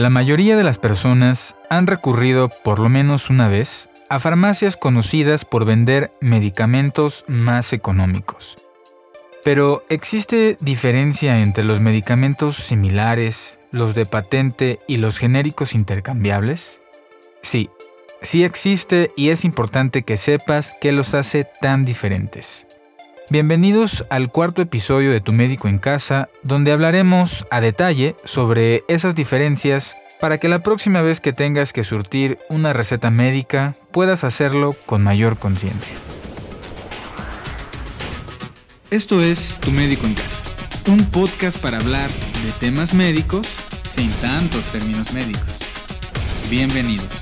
[0.00, 5.44] La mayoría de las personas han recurrido por lo menos una vez a farmacias conocidas
[5.44, 8.56] por vender medicamentos más económicos.
[9.44, 16.80] Pero ¿existe diferencia entre los medicamentos similares, los de patente y los genéricos intercambiables?
[17.42, 17.68] Sí,
[18.22, 22.66] sí existe y es importante que sepas qué los hace tan diferentes.
[23.30, 29.14] Bienvenidos al cuarto episodio de Tu médico en casa, donde hablaremos a detalle sobre esas
[29.14, 34.74] diferencias para que la próxima vez que tengas que surtir una receta médica puedas hacerlo
[34.84, 35.94] con mayor conciencia.
[38.90, 40.42] Esto es Tu médico en casa,
[40.88, 42.10] un podcast para hablar
[42.44, 43.46] de temas médicos
[43.92, 45.60] sin tantos términos médicos.
[46.50, 47.19] Bienvenidos.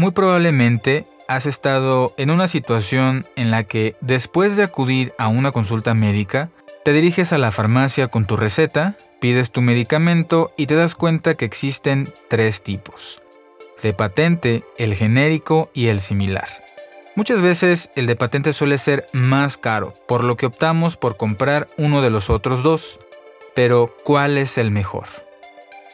[0.00, 5.52] Muy probablemente has estado en una situación en la que después de acudir a una
[5.52, 6.48] consulta médica,
[6.86, 11.34] te diriges a la farmacia con tu receta, pides tu medicamento y te das cuenta
[11.34, 13.20] que existen tres tipos.
[13.82, 16.48] De patente, el genérico y el similar.
[17.14, 21.68] Muchas veces el de patente suele ser más caro, por lo que optamos por comprar
[21.76, 23.00] uno de los otros dos.
[23.54, 25.08] Pero, ¿cuál es el mejor?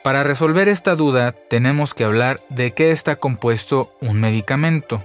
[0.06, 5.02] Para resolver esta duda tenemos que hablar de qué está compuesto un medicamento.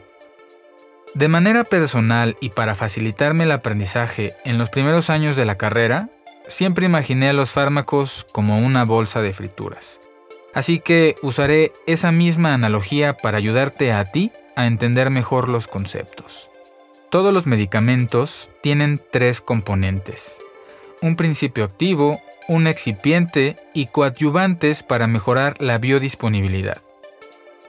[1.16, 6.12] De manera personal y para facilitarme el aprendizaje en los primeros años de la carrera,
[6.48, 10.00] siempre imaginé a los fármacos como una bolsa de frituras.
[10.54, 16.52] Así que usaré esa misma analogía para ayudarte a ti a entender mejor los conceptos.
[17.10, 20.38] Todos los medicamentos tienen tres componentes.
[21.02, 26.78] Un principio activo, un excipiente y coadyuvantes para mejorar la biodisponibilidad.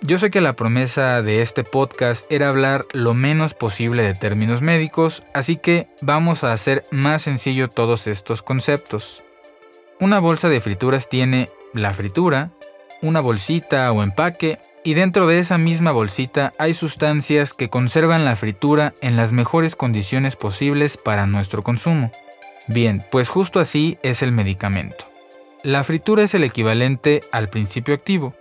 [0.02, 4.60] Yo sé que la promesa de este podcast era hablar lo menos posible de términos
[4.60, 9.22] médicos, así que vamos a hacer más sencillo todos estos conceptos.
[10.00, 12.50] Una bolsa de frituras tiene la fritura,
[13.00, 18.34] una bolsita o empaque, y dentro de esa misma bolsita hay sustancias que conservan la
[18.34, 22.10] fritura en las mejores condiciones posibles para nuestro consumo.
[22.68, 25.04] Bien, pues justo así es el medicamento.
[25.62, 28.34] La fritura es el equivalente al principio activo.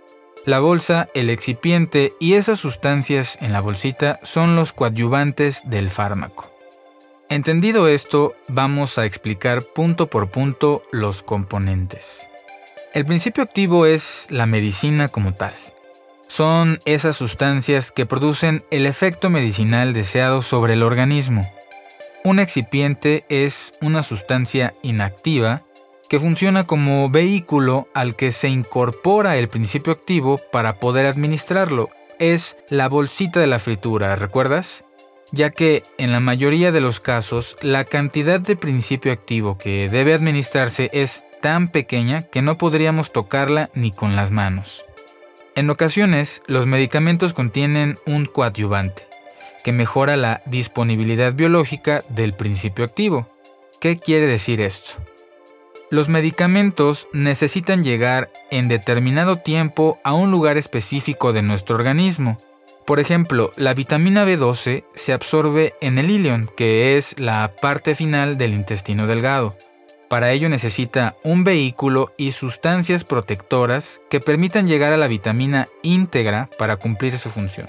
[0.44, 6.50] La bolsa, el excipiente y esas sustancias en la bolsita son los coadyuvantes del fármaco.
[7.28, 12.28] Entendido esto, vamos a explicar punto por punto los componentes.
[12.92, 15.54] El principio activo es la medicina como tal.
[16.26, 21.50] Son esas sustancias que producen el efecto medicinal deseado sobre el organismo.
[22.24, 25.62] Un excipiente es una sustancia inactiva
[26.08, 31.90] que funciona como vehículo al que se incorpora el principio activo para poder administrarlo.
[32.20, 34.84] Es la bolsita de la fritura, ¿recuerdas?
[35.32, 40.14] Ya que en la mayoría de los casos la cantidad de principio activo que debe
[40.14, 44.84] administrarse es tan pequeña que no podríamos tocarla ni con las manos.
[45.56, 49.06] En ocasiones, los medicamentos contienen un coadyuvante,
[49.62, 53.28] que mejora la disponibilidad biológica del principio activo.
[53.80, 54.92] ¿Qué quiere decir esto?
[55.90, 62.38] Los medicamentos necesitan llegar en determinado tiempo a un lugar específico de nuestro organismo.
[62.86, 68.38] Por ejemplo, la vitamina B12 se absorbe en el ilion, que es la parte final
[68.38, 69.56] del intestino delgado.
[70.08, 76.48] Para ello necesita un vehículo y sustancias protectoras que permitan llegar a la vitamina íntegra
[76.58, 77.68] para cumplir su función.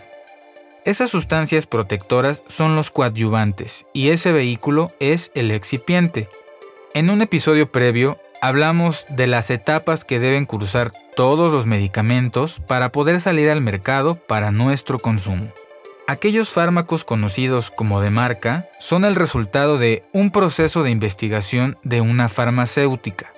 [0.85, 6.27] Esas sustancias protectoras son los coadyuvantes y ese vehículo es el excipiente.
[6.93, 12.91] En un episodio previo hablamos de las etapas que deben cruzar todos los medicamentos para
[12.91, 15.53] poder salir al mercado para nuestro consumo.
[16.05, 22.01] Aquellos fármacos conocidos como de marca son el resultado de un proceso de investigación de
[22.01, 23.31] una farmacéutica,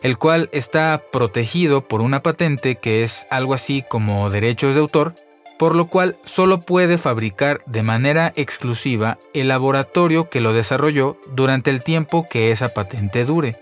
[0.00, 5.14] el cual está protegido por una patente que es algo así como derechos de autor
[5.58, 11.70] por lo cual solo puede fabricar de manera exclusiva el laboratorio que lo desarrolló durante
[11.70, 13.56] el tiempo que esa patente dure.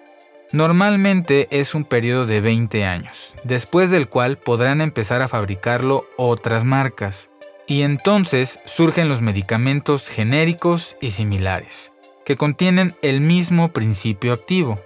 [0.53, 6.65] Normalmente es un periodo de 20 años, después del cual podrán empezar a fabricarlo otras
[6.65, 7.31] marcas.
[7.67, 11.93] Y entonces surgen los medicamentos genéricos y similares,
[12.25, 14.79] que contienen el mismo principio activo.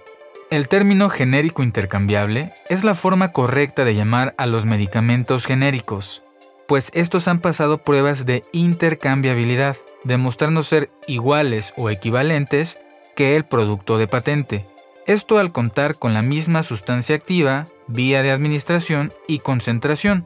[0.49, 6.23] El término genérico intercambiable es la forma correcta de llamar a los medicamentos genéricos,
[6.71, 9.75] pues estos han pasado pruebas de intercambiabilidad,
[10.05, 12.79] demostrando ser iguales o equivalentes
[13.13, 14.65] que el producto de patente.
[15.05, 20.23] Esto al contar con la misma sustancia activa, vía de administración y concentración.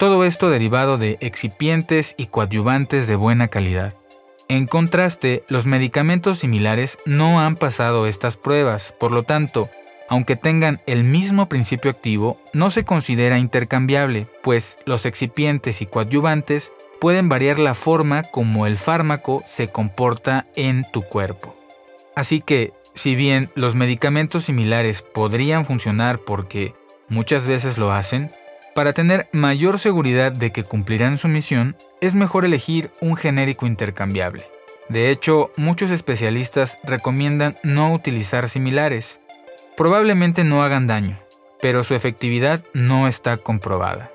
[0.00, 3.94] Todo esto derivado de excipientes y coadyuvantes de buena calidad.
[4.48, 9.70] En contraste, los medicamentos similares no han pasado estas pruebas, por lo tanto,
[10.08, 16.72] aunque tengan el mismo principio activo, no se considera intercambiable, pues los excipientes y coadyuvantes
[17.00, 21.56] pueden variar la forma como el fármaco se comporta en tu cuerpo.
[22.14, 26.74] Así que, si bien los medicamentos similares podrían funcionar porque
[27.08, 28.30] muchas veces lo hacen,
[28.74, 34.44] para tener mayor seguridad de que cumplirán su misión, es mejor elegir un genérico intercambiable.
[34.88, 39.20] De hecho, muchos especialistas recomiendan no utilizar similares.
[39.76, 41.18] Probablemente no hagan daño,
[41.60, 44.10] pero su efectividad no está comprobada.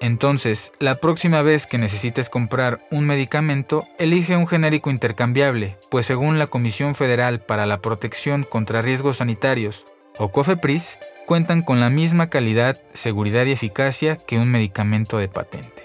[0.00, 6.38] Entonces, la próxima vez que necesites comprar un medicamento, elige un genérico intercambiable, pues según
[6.38, 9.86] la Comisión Federal para la Protección contra Riesgos Sanitarios,
[10.18, 15.84] o COFEPRIS, cuentan con la misma calidad, seguridad y eficacia que un medicamento de patente.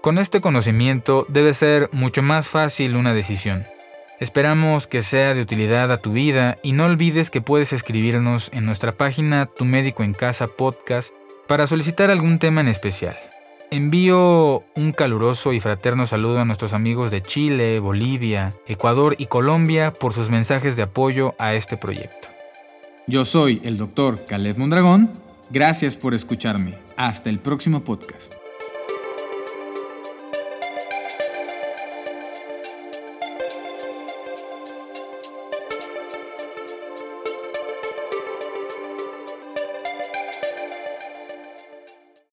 [0.00, 3.66] Con este conocimiento debe ser mucho más fácil una decisión.
[4.20, 8.66] Esperamos que sea de utilidad a tu vida y no olvides que puedes escribirnos en
[8.66, 11.14] nuestra página Tu Médico en Casa Podcast
[11.46, 13.16] para solicitar algún tema en especial.
[13.70, 19.92] Envío un caluroso y fraterno saludo a nuestros amigos de Chile, Bolivia, Ecuador y Colombia
[19.92, 22.28] por sus mensajes de apoyo a este proyecto.
[23.06, 25.12] Yo soy el doctor Caleb Mondragón.
[25.50, 26.74] Gracias por escucharme.
[26.96, 28.34] Hasta el próximo podcast.